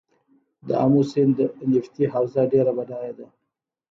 د 0.67 0.69
امو 0.85 1.01
سیند 1.11 1.37
نفتي 1.71 2.05
حوزه 2.13 2.41
ډیره 2.51 2.71
بډایه 2.77 3.13
ده 3.17 3.27